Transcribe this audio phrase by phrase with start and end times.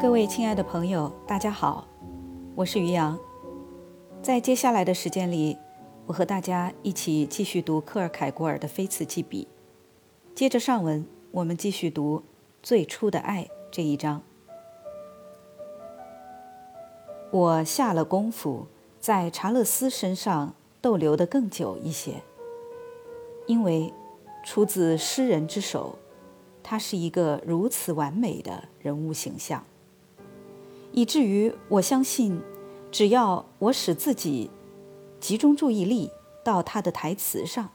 [0.00, 1.86] 各位亲爱的朋友，大家好，
[2.54, 3.18] 我是于洋。
[4.22, 5.58] 在接下来的时间里，
[6.06, 9.46] 我和大家一起继续读克尔凯郭尔的《非此即彼》。
[10.34, 12.18] 接着上文，我们继续读
[12.62, 14.22] 《最初的爱》这一章。
[17.30, 22.22] 我下了功夫，在查勒斯身上逗留得更久一些，
[23.46, 23.92] 因为
[24.46, 25.98] 出自诗人之手，
[26.62, 29.62] 他是一个如此完美的人物形象。
[30.92, 32.40] 以至于我相信，
[32.90, 34.50] 只要我使自己
[35.20, 36.10] 集中注意力
[36.44, 37.70] 到他的台词上，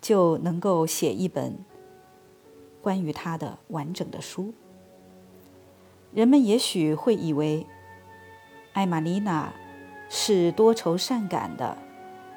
[0.00, 1.64] 就能够写一本
[2.80, 4.52] 关于他的完整的书。
[6.12, 7.66] 人们也许会以为
[8.74, 9.52] 艾玛丽娜
[10.08, 11.76] 是多愁善感的，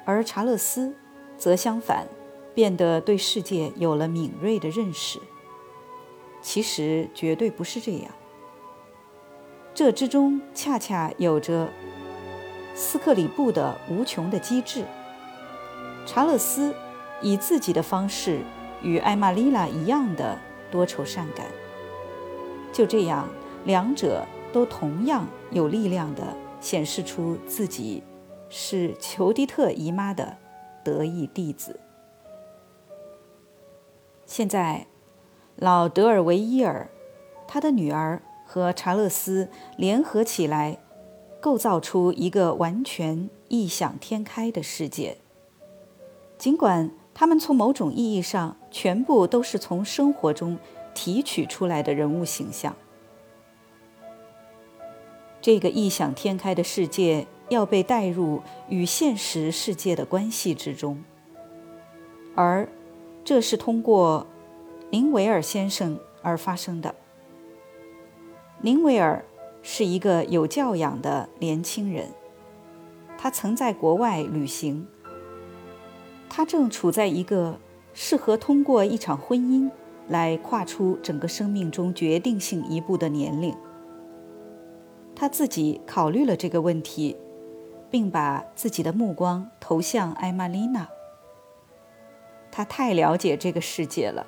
[0.04, 0.94] 而查勒斯
[1.36, 2.06] 则相反，
[2.54, 5.20] 变得对世界有了敏锐的认识。
[6.40, 8.10] 其实绝对不是这样。
[9.76, 11.68] 这之中恰恰有着
[12.74, 14.86] 斯克里布的无穷的机智。
[16.06, 16.74] 查勒斯
[17.20, 18.40] 以自己的方式
[18.82, 20.38] 与艾玛丽拉一样的
[20.70, 21.44] 多愁善感，
[22.72, 23.28] 就这样，
[23.66, 26.22] 两者都同样有力量地
[26.58, 28.02] 显示出自己
[28.48, 30.38] 是裘迪特姨妈的
[30.82, 31.78] 得意弟子。
[34.24, 34.86] 现在，
[35.56, 36.88] 老德尔维伊尔，
[37.46, 38.22] 他的女儿。
[38.46, 40.78] 和查勒斯联合起来，
[41.40, 45.18] 构造出一个完全异想天开的世界。
[46.38, 50.58] 尽管他们从某种意义上全部都是从生活中
[50.94, 52.74] 提取出来的人物形象，
[55.40, 61.02] 这个异想天开的世界要被带入与现实世界的关系之中，
[62.34, 62.68] 而
[63.24, 64.26] 这是通过
[64.90, 66.94] 林维尔先生而发生的。
[68.62, 69.24] 林维尔
[69.62, 72.08] 是一个有教养的年轻人，
[73.18, 74.86] 他曾在国外旅行。
[76.28, 77.58] 他正处在一个
[77.94, 79.70] 适合通过一场婚姻
[80.08, 83.54] 来跨出整个生命中决定性一步的年龄。
[85.14, 87.16] 他自己考虑了这个问题，
[87.90, 90.88] 并把自己的目光投向艾玛丽娜。
[92.50, 94.26] 他太了解这个世界了，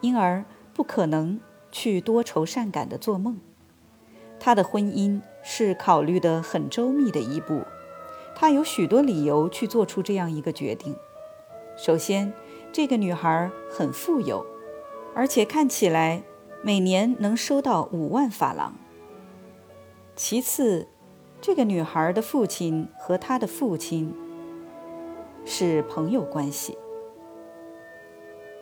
[0.00, 1.40] 因而不可能。
[1.74, 3.40] 去多愁善感的做梦，
[4.38, 7.62] 他的婚姻是考虑得很周密的一步，
[8.36, 10.94] 他有许多理由去做出这样一个决定。
[11.76, 12.32] 首先，
[12.70, 14.46] 这个女孩很富有，
[15.16, 16.22] 而且看起来
[16.62, 18.76] 每年能收到五万法郎。
[20.14, 20.86] 其次，
[21.40, 24.14] 这个女孩的父亲和他的父亲
[25.44, 26.78] 是朋友关系。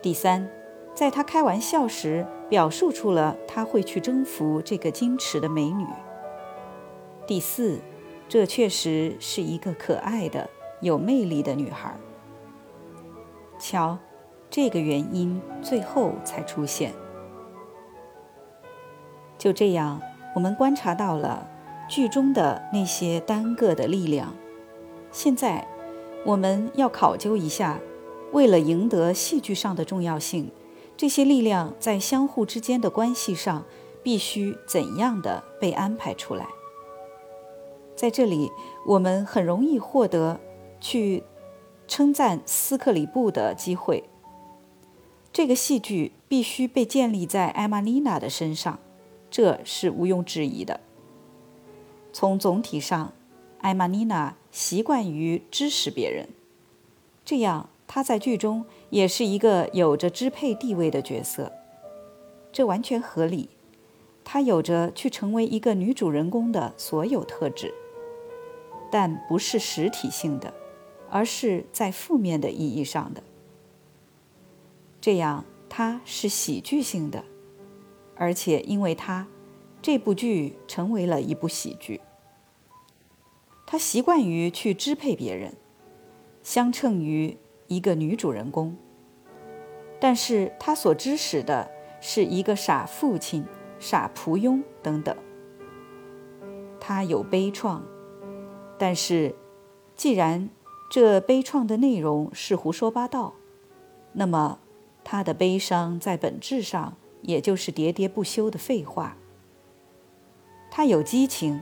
[0.01, 0.49] 第三。
[0.93, 5.85] 在他开玩笑时，表述出了他会去征服这个矜持的美女。
[7.25, 7.79] 第四，
[8.29, 10.49] 这确实是一个可爱的、
[10.81, 11.95] 有魅力的女孩。
[13.57, 13.97] 瞧，
[14.49, 16.93] 这个原因最后才出现。
[19.37, 19.99] 就这样，
[20.35, 21.47] 我们观察到了
[21.89, 24.33] 剧中的那些单个的力量。
[25.11, 25.67] 现在，
[26.23, 27.79] 我们要考究一下，
[28.31, 30.51] 为了赢得戏剧上的重要性。
[30.95, 33.65] 这些力量在相互之间的关系上，
[34.01, 36.47] 必须怎样的被安排出来？
[37.95, 38.51] 在这里，
[38.85, 40.39] 我们很容易获得
[40.79, 41.23] 去
[41.87, 44.03] 称赞斯克里布的机会。
[45.31, 48.79] 这个戏剧必须被建立在艾玛丽娜的身上，
[49.31, 50.79] 这是毋庸置疑的。
[52.11, 53.13] 从总体上，
[53.61, 56.29] 艾玛丽娜习惯于支持别人，
[57.25, 57.69] 这样。
[57.85, 61.51] 她在剧中也是一个有着支配地位的角色，
[62.51, 63.49] 这完全合理。
[64.23, 67.73] 她有着去成为一个女主人公的所有特质，
[68.91, 70.53] 但不是实体性的，
[71.09, 73.23] 而是在负面的意义上的。
[75.01, 77.25] 这样，她是喜剧性的，
[78.15, 79.25] 而且因为她，
[79.81, 81.99] 这部剧成为了一部喜剧。
[83.65, 85.55] 她习惯于去支配别人，
[86.43, 87.39] 相称于。
[87.73, 88.75] 一个女主人公，
[89.99, 93.45] 但是她所指使的是一个傻父亲、
[93.79, 95.15] 傻仆佣等等。
[96.79, 97.81] 她有悲怆，
[98.77, 99.33] 但是
[99.95, 100.49] 既然
[100.91, 103.33] 这悲怆的内容是胡说八道，
[104.11, 104.59] 那么
[105.03, 109.17] 她的悲伤在本质上也就是喋喋不休的废话。
[110.69, 111.61] 她有激情，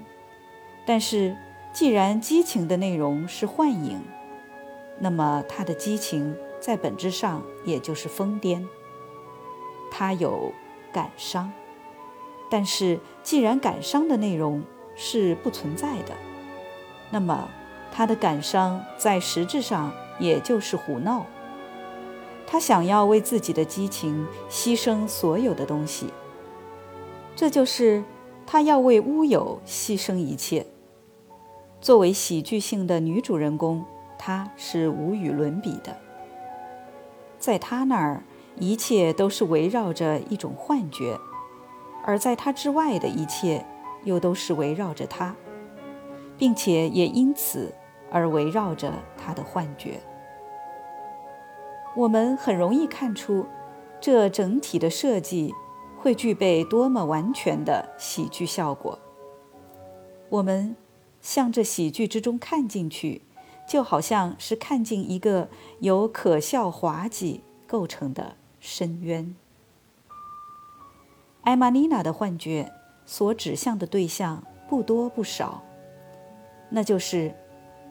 [0.85, 1.37] 但是
[1.71, 4.01] 既然激情的内容是幻影。
[5.03, 8.63] 那么，他的激情在本质上也就是疯癫。
[9.89, 10.53] 他有
[10.93, 11.51] 感伤，
[12.51, 14.63] 但是既然感伤的内容
[14.95, 16.13] 是不存在的，
[17.09, 17.49] 那么
[17.91, 21.25] 他的感伤在实质上也就是胡闹。
[22.45, 26.07] 他想要为自己的激情牺牲所有的东西，
[27.35, 28.03] 这就是
[28.45, 30.67] 他要为乌有牺牲一切。
[31.81, 33.83] 作为喜剧性的女主人公，
[34.23, 35.97] 他是无与伦比的。
[37.39, 38.23] 在他那儿，
[38.55, 41.17] 一切都是围绕着一种幻觉，
[42.03, 43.65] 而在他之外的一切
[44.03, 45.35] 又都是围绕着他，
[46.37, 47.73] 并且也因此
[48.11, 49.99] 而围绕着他的幻觉。
[51.95, 53.47] 我们很容易看出，
[53.99, 55.51] 这整体的设计
[55.97, 58.99] 会具备多么完全的喜剧效果。
[60.29, 60.75] 我们
[61.21, 63.23] 向这喜剧之中看进去，
[63.71, 65.47] 就好像是看见一个
[65.79, 69.33] 由可笑滑稽构成的深渊。
[71.43, 72.69] 艾玛妮娜的幻觉
[73.05, 75.63] 所指向的对象不多不少，
[76.69, 77.33] 那就是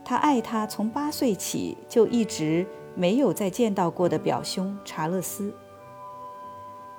[0.05, 2.67] 她爱他从八岁起就一直。
[2.94, 5.55] 没有再见到过的表兄查勒斯，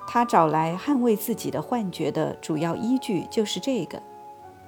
[0.08, 4.02] 他找来捍卫自己的幻觉的主要依据就是这个：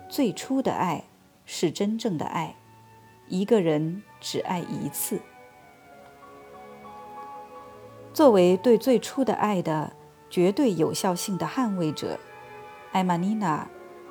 [0.09, 1.05] 最初的爱
[1.45, 2.57] 是真正的爱，
[3.33, 5.19] 一个人只爱一次。
[8.13, 9.93] 作为对最初的爱的
[10.29, 12.19] 绝对有效性的捍卫者，
[12.91, 13.67] 艾玛妮娜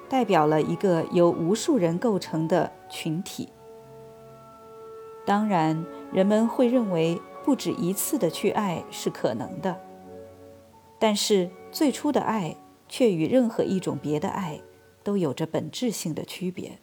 [0.09, 3.49] 代表了一个由无数人构成的群体。
[5.25, 5.85] 当然。
[6.13, 9.81] 人们会认为不止一次的去爱是可能的，
[10.99, 12.55] 但是最初的爱
[12.87, 14.61] 却与任何一种别的爱
[15.03, 16.79] 都有着本质性的区别。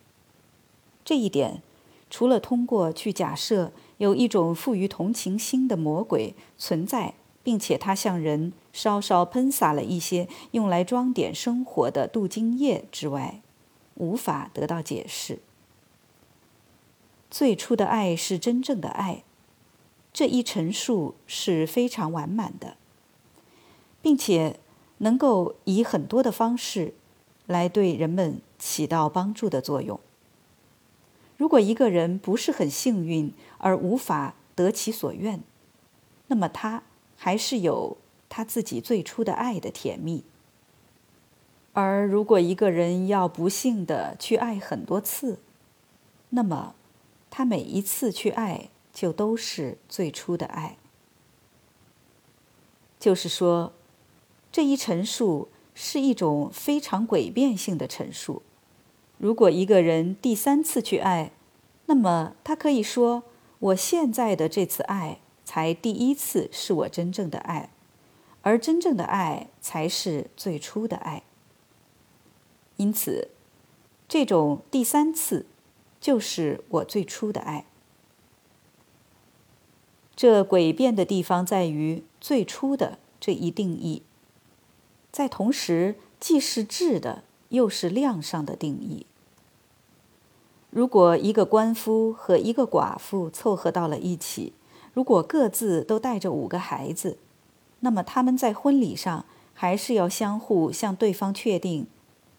[1.06, 1.62] 这一点，
[2.10, 7.14] 除了通过去假设有一种富于同情心的魔鬼存在，
[7.44, 13.42] 并且他向人稍稍喷洒了一些用来装点生活的镀金液之外，
[13.96, 15.40] 无法得到解释。
[17.30, 19.24] 最初的爱是真正的爱，
[20.12, 22.76] 这一陈述是非常完满的，
[24.02, 24.60] 并且
[24.98, 26.96] 能够以很多的方式
[27.46, 30.00] 来对人们起到帮助的作用。
[31.39, 35.39] 如果一个人不是很幸运而无法得其所愿，
[36.27, 36.83] 那么他
[37.15, 37.95] 还是有
[38.27, 40.24] 他自己最初的爱的甜蜜；
[41.71, 45.39] 而如果一个人要不幸的去爱很多次，
[46.31, 46.75] 那么。
[47.31, 50.77] 他每一次去爱，就都是最初的爱。
[53.00, 53.71] 就是说，
[54.51, 58.41] 这一陈述是一种非常诡辩性的陈述。
[59.19, 61.31] 如果一个人第三次去爱，
[61.86, 63.24] 那么他可以说
[63.60, 67.69] ：“我现在的这次爱，才第一次是我真正的爱，
[68.42, 71.21] 而真正的爱才是最初的爱。”
[72.77, 73.30] 因此，
[74.07, 75.45] 这种第三次。
[76.01, 77.65] 就是我最初的爱。
[80.15, 84.04] 这诡辩的地方在于“最初的”这一定义，
[85.12, 89.06] 在同时既是质的，又是量上的定义。
[90.69, 94.54] 如果一个官夫和一个寡妇凑合到了一起，
[94.94, 97.18] 如果各自都带着五个孩子，
[97.80, 101.88] 那么他们在婚礼上还是要相互向对方确定，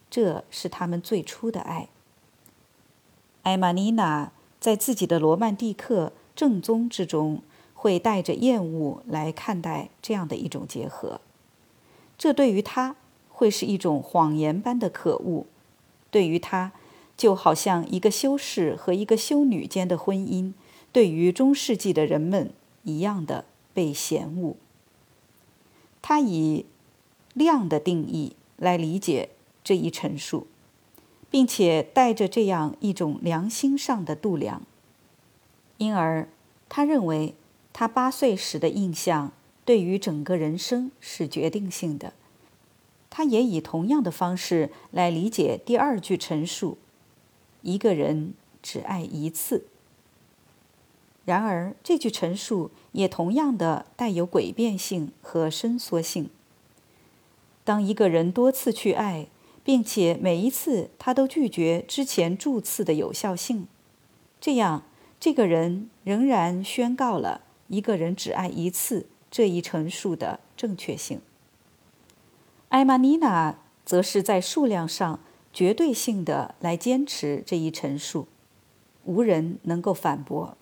[0.08, 1.88] 这是他们最初的爱。
[3.42, 7.42] 艾玛妮娜在自己的罗曼蒂克正宗之中，
[7.74, 11.20] 会带着厌恶来看待这样的一种结合。
[12.16, 12.94] 这对于她
[13.28, 15.46] 会是一种谎言般的可恶，
[16.10, 16.72] 对于他
[17.20, 20.54] 就好像一个修士和一个修女间的婚姻，
[20.90, 22.50] 对于中世纪的人们
[22.84, 24.56] 一样的被嫌恶。
[26.00, 26.64] 他以
[27.34, 29.28] 量的定义来理解
[29.62, 30.46] 这一陈述。
[31.32, 34.62] 并且带着这样一种良心上的度量，
[35.78, 36.28] 因而
[36.68, 37.36] 他认为
[37.72, 39.30] 他八岁时的印象
[39.64, 42.14] 对于整个人生是决定性的。
[43.08, 46.78] 他也以同样的方式来理解第二句陈述：
[47.62, 49.66] 一个人只爱一次。
[51.24, 56.30] 然而，这句陈述也同样的带有诡辩性和伸缩性。
[57.62, 59.28] 当一个人多次去爱，
[59.62, 63.68] 并且每一次他都拒绝之前注次的有效性，
[64.40, 64.82] 这样
[65.20, 71.20] 这个人仍然宣告了一个人只爱一次这一陈述的正确性。
[72.70, 75.20] 艾玛妮娜则是在数量上
[75.52, 78.26] 绝对性的来坚持这一陈述，
[79.04, 80.56] 无人能够反驳，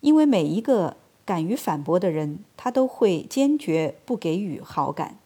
[0.00, 5.18] 因为每一个敢于反驳的人，他都会坚决不给予好感。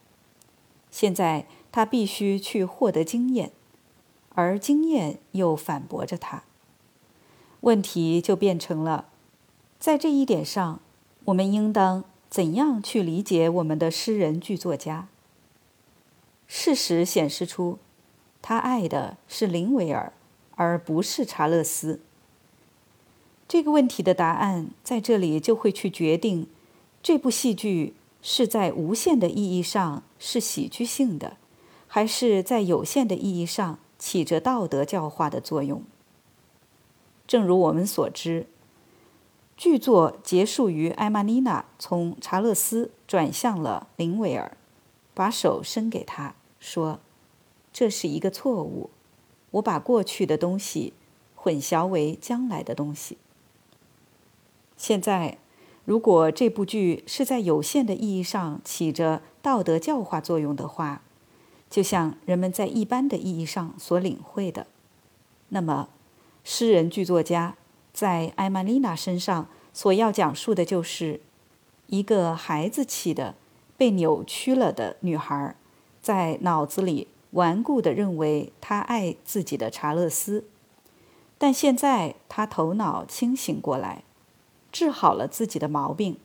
[0.91, 1.47] 现在。
[1.71, 3.53] 他必须去获得经验，
[4.31, 6.43] 而经验又反驳着他。
[7.61, 9.11] 问题就变成了，
[9.79, 10.81] 在这一点上，
[11.27, 15.09] 我们应当怎样去理解我们的诗人剧作家？
[16.47, 17.79] 事实显示出，
[18.49, 20.11] 他爱的是林维尔，
[20.57, 22.01] 而不是查勒斯。
[23.47, 26.47] 这个问题的答案在这里就会去决定，
[27.03, 31.37] 这部戏剧是在无限的意义上是喜剧性的，
[31.87, 35.83] 还是在有限的意义上起着道德教化的作用。
[37.27, 38.47] 正如我们所知，
[39.59, 44.57] 剧作结束于艾玛妮娜从查勒斯转向了林维尔，
[45.13, 47.01] 把手伸给他，说
[47.79, 48.91] ：“这是一个错误，
[49.53, 50.95] 我把过去的东西
[51.37, 53.19] 混淆为将来的东西。”
[54.77, 55.39] 现在，
[55.85, 61.03] 如果这部剧是在有限的意义上起着道德教化作用的话，
[61.71, 64.67] 就像人们在一般的意义上所领会的，
[65.51, 65.89] 那么。
[66.43, 67.55] 诗人剧作家
[67.93, 71.21] 在艾玛丽娜身上所要讲述的就是，
[71.87, 73.37] 一个孩子气的、
[73.77, 75.55] 被扭曲了的女孩，
[76.03, 80.45] 在脑子里顽固地认为他爱自己的查勒斯，
[81.37, 84.03] 但现在他头脑清醒过来，
[84.73, 86.17] 治好了自己的毛病，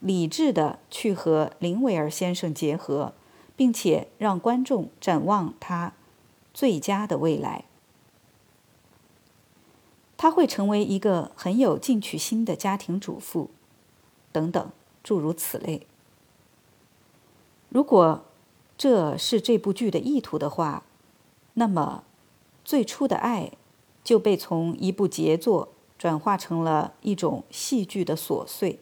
[0.00, 3.12] 理智地去和林维尔先生结合，
[3.54, 5.92] 并且让观众展望他
[6.52, 7.64] 最佳的未来。
[10.18, 13.50] 他会成为一个很有进取心的家庭主妇，
[14.32, 14.70] 等等，
[15.02, 15.86] 诸如此类。
[17.68, 18.24] 如果
[18.78, 20.82] 这是这部剧的意图的话，
[21.54, 22.04] 那么
[22.64, 23.52] 最初的爱
[24.04, 25.68] 就被从一部杰作
[25.98, 28.78] 转化成了一种戏剧的琐碎。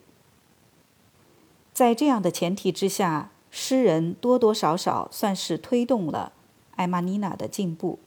[1.73, 6.33] 在这样的前提之下，诗人多多少少算是推动了
[6.77, 7.99] 艾玛妮娜的进步。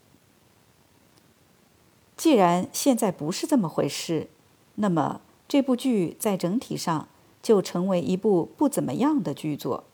[2.16, 4.28] 既然现在不是这么回事，
[4.74, 7.08] 那么这部剧在整体上
[7.42, 9.84] 就成为一部不怎么样的剧作，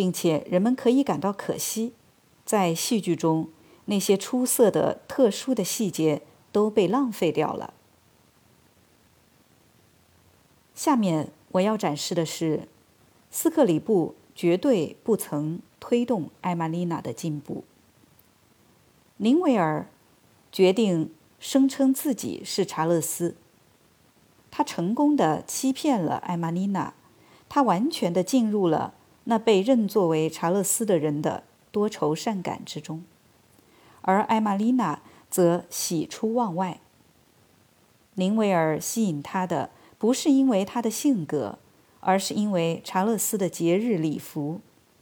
[0.00, 1.92] 并且人们可以感到可惜，
[2.46, 3.50] 在戏剧中
[3.84, 7.74] 那些出色的、特殊的细节都被浪费掉了。
[10.74, 12.66] 下面我要展示的是，
[13.30, 17.64] 斯克里布绝对不曾推动艾玛丽娜的进步。
[19.18, 19.86] 林维尔
[20.50, 21.10] 决定。
[21.38, 23.34] 声称自己是查勒斯，
[24.50, 26.94] 他成功的欺骗了艾玛丽娜，
[27.50, 33.02] 他完全的进入了那被认作为查勒斯的人的多愁善感之中，
[34.02, 36.80] 而艾玛丽娜则喜出望外。
[38.14, 41.58] 林维尔吸引他的不是因为他的性格，
[42.00, 44.60] 而是因为查勒斯的节日礼服，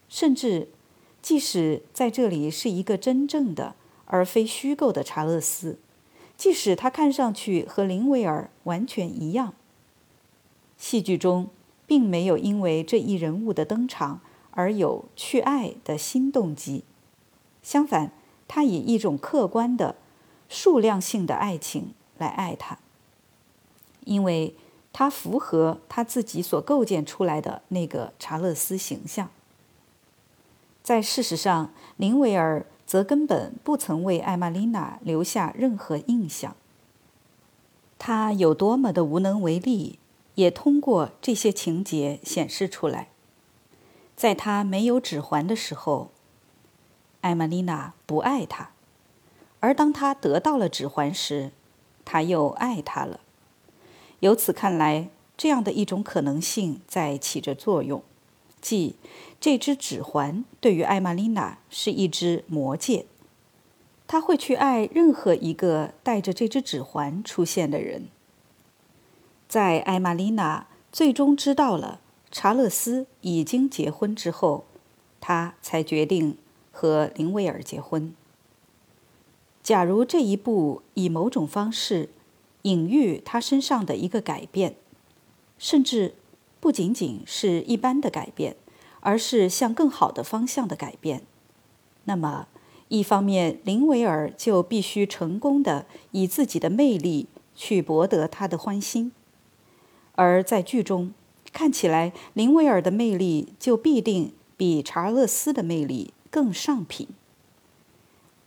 [0.09, 0.69] 甚至
[1.23, 3.75] 即使在这里是一个真正的
[4.07, 5.79] 而非虚构的查勒斯。
[6.37, 9.55] 即使他看上去和林维尔完全一样，
[10.77, 11.49] 戏剧中
[11.89, 14.21] 并没有因为这一人物的登场
[14.53, 16.85] 而有去爱的新动机。
[17.61, 18.13] 相反，
[18.47, 19.97] 他以一种客观的、
[20.49, 22.79] 数量性的爱情来爱他，
[24.05, 24.55] 因为
[24.93, 29.29] 他符合他自己所构建出来的那个查勒斯形象。
[30.85, 32.65] 在事实上，林维尔。
[32.89, 36.57] 则根本不曾为艾玛丽娜留下任何印象。
[37.99, 39.99] 他有多么的无能为力，
[40.39, 43.09] 也通过这些情节显示出来。
[44.15, 46.13] 在他没有指环的时候，
[47.23, 48.71] 艾玛丽娜不爱他；
[49.59, 51.51] 而当他得到了指环时，
[52.05, 53.19] 他又爱他了。
[54.21, 58.01] 由此看来，这样的一种可能性在起着作用。
[58.61, 58.95] 即，
[59.41, 63.07] 这只指环对于艾玛丽娜是一只魔戒，
[64.07, 68.07] 她会去爱任何一个带着这只指环出现的人。
[69.49, 72.01] 在艾玛丽娜最终知道了
[72.31, 74.65] 查勒斯已经结婚之后，
[75.21, 76.37] 她才决定
[76.71, 78.15] 和林威尔结婚。
[79.63, 82.11] 假如这一步以某种方式
[82.63, 84.77] 隐喻他身上的一个改变，
[85.59, 86.15] 甚至。
[86.61, 88.57] 不仅仅是一般的改变，
[88.99, 91.23] 而是向更好的方向的改变。
[92.03, 92.49] 那么，
[92.89, 99.13] 一方面，林维尔就必须成功的以自己的魅力去博得他的欢心；
[100.19, 101.15] 而在剧中，
[101.53, 107.07] 看起来林威尔的魅力就必定比查勒斯的魅力更上品。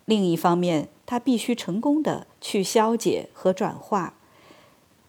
[0.03, 4.15] 另一方面，他必须成功的去消解和转化。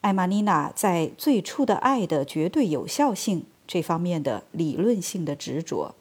[0.03, 5.97] 艾玛妮娜在最初的爱的绝对有效性这方面的理论性的执着。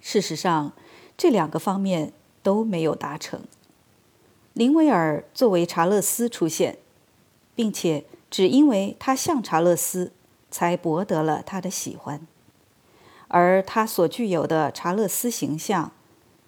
[0.00, 0.72] 事实上，
[1.16, 2.12] 这两个方面
[2.42, 3.42] 都没有达成。
[4.54, 6.78] 林威尔作为查勒斯出现，
[7.54, 10.12] 并且只因为他像查勒斯，
[10.50, 12.26] 才博得了他的喜欢。
[13.28, 15.92] 而他所具有的查勒斯形象，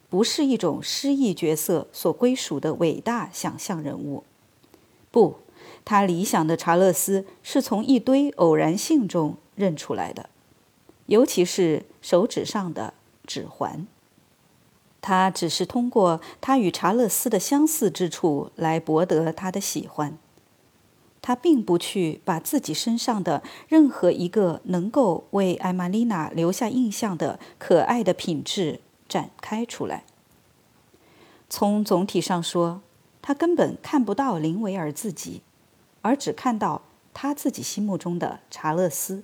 [0.09, 4.25] 不是一种诗意角色所归属的伟大想象人物。
[5.11, 5.37] 不，
[5.85, 10.31] 他理想的查勒斯是从一堆偶然性中认出来的，
[11.07, 12.95] 尤其是手指上的
[13.27, 13.87] 指环。
[15.03, 20.19] 他只是通过他与查勒斯的相似之处来博得他的喜欢。
[21.23, 30.05] 他并不去把自己身上的任何一个能够为艾玛丽娜留下印象的可爱的品质展开出来。
[31.49, 32.81] 从总体上说，
[33.21, 35.43] 他根本看不到林维尔自己，
[36.01, 39.23] 而只看到他自己心目中的查勒斯。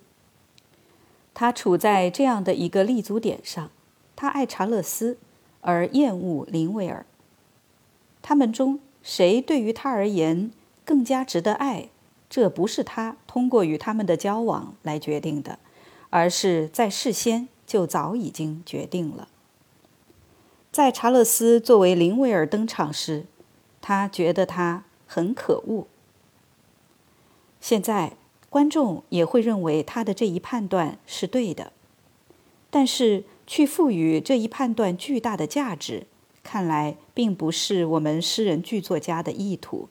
[1.32, 3.70] 他处在这样的一个立足点上：
[4.14, 5.18] 他爱查勒斯，
[5.60, 7.06] 而厌恶林维尔。
[8.20, 10.50] 他们中谁对于他而言？
[10.86, 11.90] 更加值得爱，
[12.30, 15.58] 这不是他通过与他们的交往来决定的，
[16.10, 19.28] 而是在事先就早已经决定了。
[20.70, 23.26] 在查勒斯作为林威尔登场时，
[23.82, 25.86] 他觉得他很可恶。
[27.60, 28.12] 现在
[28.48, 31.72] 观众也会认为他的这一判断是对的，
[32.70, 36.06] 但是去赋予这一判断巨大的价值，
[36.44, 39.88] 看来并不是我们诗人剧作家的意图。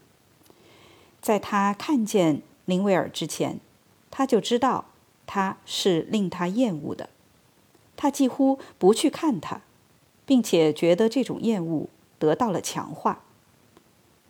[1.26, 3.60] 在他看见林威尔之前，
[4.12, 4.86] 他就知道
[5.26, 7.10] 他是令他厌恶的。
[7.98, 9.62] 他几乎不去看他，
[10.28, 11.90] 并且觉得这种厌恶
[12.20, 13.24] 得到了强化。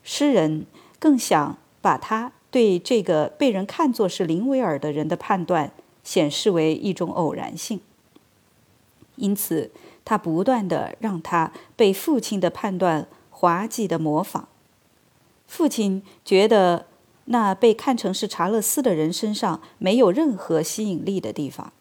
[0.03, 0.65] 诗人
[0.97, 7.81] 更想把他对这个被人看作是林威尔的人的判断显示为一种偶然性，
[9.17, 9.69] 因此
[10.05, 14.47] 他不断的让他被父亲的判断滑稽的模仿。
[15.47, 16.87] 父亲觉得
[17.27, 21.73] 那被看成是查勒斯的人身上没有任何吸引力的地方，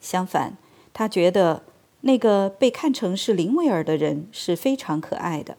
[0.00, 0.56] 相反，
[0.94, 1.64] 他觉得
[2.00, 5.58] 那个被看成是林威尔的人是非常可爱的。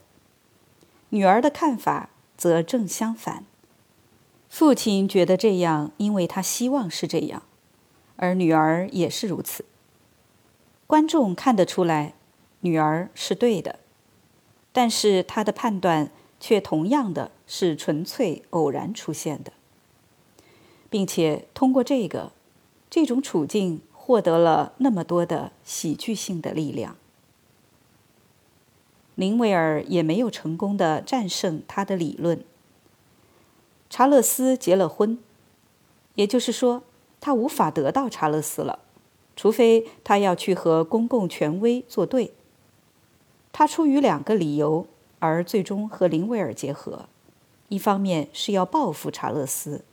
[1.10, 3.44] 女儿的看法则正相反，
[4.48, 7.44] 父亲觉得这样，因为他希望是这样，
[8.16, 9.64] 而女儿也是如此。
[10.88, 12.14] 观众看得出来，
[12.62, 13.78] 女儿是对的，
[14.72, 16.10] 但是他的判断。
[16.46, 19.52] 却同样的是纯粹偶然出现的，
[20.88, 22.30] 并且通过这个
[22.88, 26.96] 这种处境获得了那么多的喜剧性的力量。
[29.16, 32.44] 林维尔也没有成功的战胜他的理论。
[33.90, 35.18] 查勒斯结了婚，
[36.14, 36.84] 也就是说，
[37.20, 38.78] 他无法得到查勒斯了，
[39.34, 42.32] 除非他要去和公共权威作对。
[43.50, 44.86] 他出于两个理由。
[45.26, 47.08] 而最终和林威尔结合，
[47.68, 49.84] 一方面是要报复查勒斯，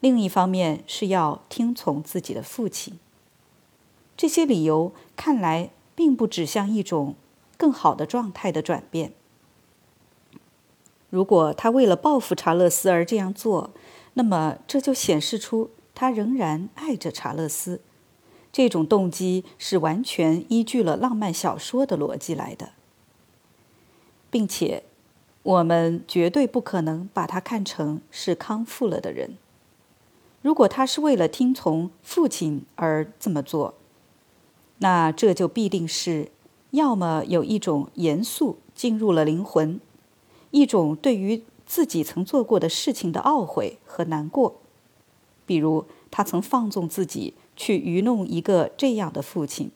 [0.00, 2.98] 另一方面是要听从自己的父亲。
[4.16, 7.14] 这些理由看来并不指向一种
[7.56, 9.12] 更好的状态的转变。
[11.10, 13.70] 如果他为了报复查勒斯而这样做，
[14.14, 17.80] 那么这就显示出他仍然爱着查勒斯。
[18.52, 22.70] 这种动机是完全依据了浪漫小说的逻辑来的。
[24.34, 24.82] 并且，
[25.44, 29.36] 我们绝对不可能把他看成是康复了的人。
[30.42, 33.74] 如果他是为了听从父亲而这么做，
[34.78, 36.32] 那这就必定是
[36.72, 39.78] 要么有一种严肃进入了灵魂，
[40.50, 44.56] 一种对于自己曾做过的事情的懊悔和难过，
[45.46, 49.70] 比如他曾放纵自己去愚弄一个这样的父亲。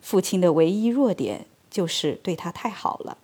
[0.00, 1.46] 父亲的唯一弱点。
[1.72, 3.16] 就是对他太好了，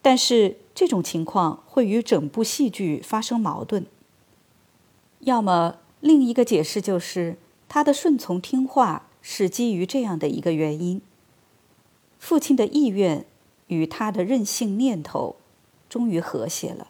[0.00, 3.84] 但是这种情况会与整部戏剧发生矛盾。
[5.20, 7.36] 要么另一个解释就是
[7.68, 11.02] 他的顺从听话是基于这样的一个原因：
[12.18, 13.26] 父亲的意愿
[13.66, 15.36] 与他的任性念头
[15.90, 16.88] 终于和谐了，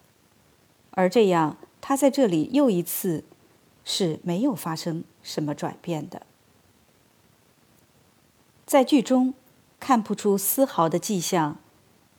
[0.93, 3.25] 而这样他在这里又一次
[3.85, 6.25] 是没有发生什么转变的，
[8.65, 9.35] 在剧中。
[9.83, 11.59] 看不出丝毫的迹象，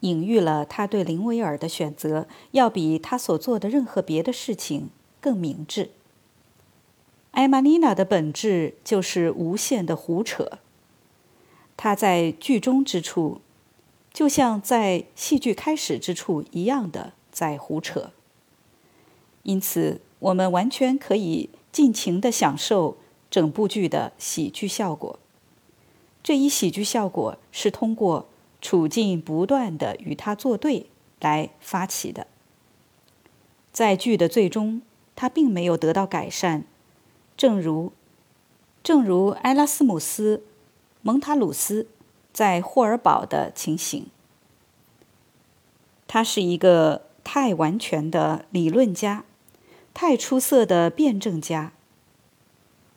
[0.01, 4.89] 隐喻了他对林维尔的选择要比他所做的任何别的事情
[5.21, 5.91] 更明智。
[7.31, 10.59] 艾玛丽娜的本质就是无限的胡扯，
[11.77, 13.39] 她在剧中之处，
[14.11, 18.11] 就像在戏剧开始之处一样的在胡扯。
[19.43, 22.97] 因此，我们完全可以尽情的享受
[23.31, 25.17] 整部剧的喜剧效果。
[26.23, 28.27] 这一喜剧效果是通过
[28.61, 30.87] 处境不断的与他作对
[31.19, 32.27] 来发起的。
[33.73, 34.81] 在剧的最终，
[35.15, 36.63] 他并没有得到改善，
[37.35, 37.91] 正如
[38.81, 40.37] 正如埃拉斯姆斯·
[41.01, 41.87] 蒙塔鲁斯
[42.31, 44.07] 在霍尔堡的情形。
[46.07, 49.25] 他是一个太完全的理论家，
[49.93, 51.73] 太出色的辩证家。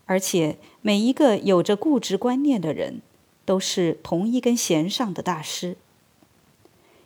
[0.04, 3.00] 而且每一个有着固执观念的人，
[3.46, 5.76] 都是同一根弦上的大师。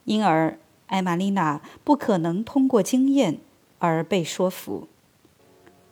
[0.05, 3.39] 因而，艾玛丽娜不可能通过经验
[3.79, 4.89] 而被说服。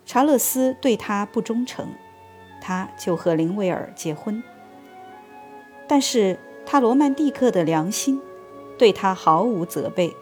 [0.05, 1.91] 查勒斯对她不忠诚，
[2.61, 4.43] 他就和林维尔结婚。
[5.87, 8.21] 但是他罗曼蒂克的良心
[8.77, 10.17] 对他毫无责备。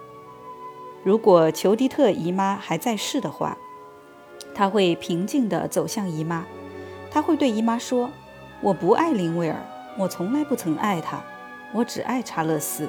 [1.02, 3.56] 如果裘迪特姨妈还在世的话，
[4.54, 6.46] 他会平静地走向姨妈。
[7.10, 8.10] 他会对姨妈说
[8.60, 9.56] ：“我不爱林威尔，
[9.98, 11.22] 我从来不曾爱他，
[11.72, 12.88] 我只爱查勒斯，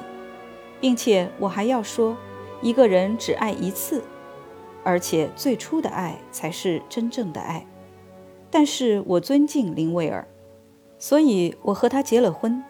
[0.80, 2.16] 并且我还要说，
[2.60, 4.02] 一个人只爱一次，
[4.84, 7.66] 而且最初的爱才是真正的爱。
[8.50, 10.26] 但是我尊敬林威尔，
[10.98, 12.62] 所以我和他结了婚，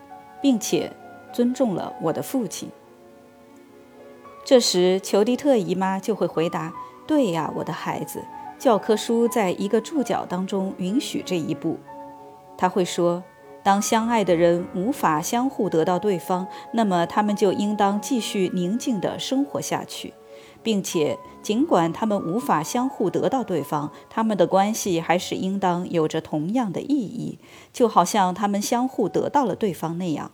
[0.42, 0.92] 并且
[1.32, 2.70] 尊重了我的父亲。”
[4.44, 6.72] 这时，裘迪特姨妈就会回答
[7.06, 8.24] ：“对呀，我的孩子。”
[8.58, 11.78] 教科书在一个注脚当中允许这一步。
[12.56, 13.22] 他会说
[13.68, 20.14] ：“当相爱的人无法相互得到对方，那么他们就应当继续宁静地生活下去，
[20.62, 27.38] 并且尽管他们无法相互得到对方，他们的关系还是应当有着同样的意义，
[27.70, 30.30] 就好像他们相互得到了对方那样，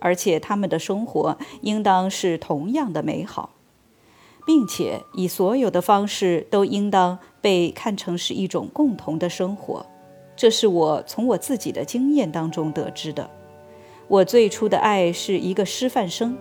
[0.00, 3.50] 而且他们的生活应当是同样的美好。”
[4.44, 9.86] 并且以所有的方式都应当被看成是一种共同的生活，
[10.38, 13.28] 这是我从我自己的经验当中得知的。
[14.06, 16.38] 我最初的爱是一个师范生，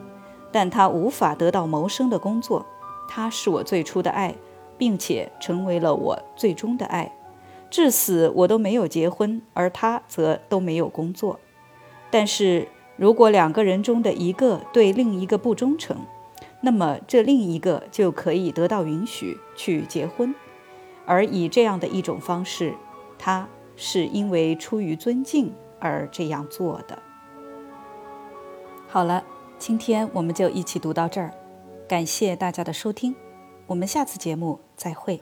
[0.52, 2.64] 但他无法得到谋生的工作。
[3.10, 4.36] 他是我最初的爱，
[4.78, 7.12] 并且成为了我最终的爱。
[7.72, 11.40] 至死我都没有结婚，而他则都没有工作。
[12.12, 15.98] 但是如果两个人中的一个对另一个不忠诚，
[16.62, 20.36] 那么，这另一个就可以得到允许去结婚，
[21.08, 22.76] 而以这样的一种方式，
[23.18, 27.00] 他是因为出于尊敬而这样做的。
[28.90, 29.24] 好了，
[29.58, 31.32] 今天我们就一起读到这儿，
[31.88, 33.16] 感谢大家的收听，
[33.68, 35.22] 我们下次节目再会。